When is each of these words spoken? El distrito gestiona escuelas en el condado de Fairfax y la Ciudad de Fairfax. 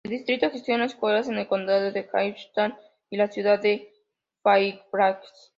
El 0.03 0.09
distrito 0.13 0.49
gestiona 0.49 0.85
escuelas 0.85 1.29
en 1.29 1.37
el 1.37 1.47
condado 1.47 1.91
de 1.91 2.03
Fairfax 2.03 2.73
y 3.11 3.17
la 3.17 3.27
Ciudad 3.27 3.61
de 3.61 3.93
Fairfax. 4.41 5.29